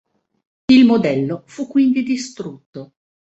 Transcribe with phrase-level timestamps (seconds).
[0.71, 2.93] Il modello fu quindi distrutto.